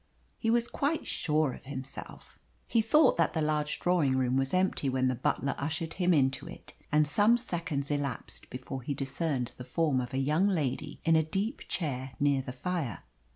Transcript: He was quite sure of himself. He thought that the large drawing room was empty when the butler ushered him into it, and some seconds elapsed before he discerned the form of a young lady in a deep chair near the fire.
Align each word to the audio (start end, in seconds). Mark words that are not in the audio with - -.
He 0.39 0.49
was 0.49 0.67
quite 0.67 1.05
sure 1.05 1.53
of 1.53 1.65
himself. 1.65 2.39
He 2.67 2.81
thought 2.81 3.17
that 3.17 3.33
the 3.35 3.41
large 3.43 3.79
drawing 3.79 4.17
room 4.17 4.35
was 4.35 4.51
empty 4.51 4.89
when 4.89 5.09
the 5.09 5.13
butler 5.13 5.53
ushered 5.59 5.93
him 5.93 6.11
into 6.11 6.47
it, 6.47 6.73
and 6.91 7.07
some 7.07 7.37
seconds 7.37 7.91
elapsed 7.91 8.49
before 8.49 8.81
he 8.81 8.95
discerned 8.95 9.51
the 9.57 9.63
form 9.63 10.01
of 10.01 10.11
a 10.11 10.17
young 10.17 10.47
lady 10.47 11.01
in 11.05 11.15
a 11.15 11.21
deep 11.21 11.67
chair 11.67 12.13
near 12.19 12.41
the 12.41 12.51
fire. 12.51 13.03